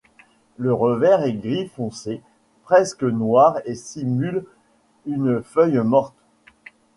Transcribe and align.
Le 0.57 0.73
revers 0.73 1.21
est 1.25 1.33
gris 1.33 1.67
foncé 1.67 2.23
presque 2.63 3.03
noir 3.03 3.59
et 3.65 3.75
simule 3.75 4.43
une 5.05 5.43
feuille 5.43 5.77
morte. 5.77 6.15